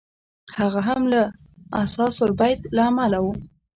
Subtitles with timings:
[0.57, 1.21] هغه هم له
[1.83, 3.27] اثاث البیت له امله و.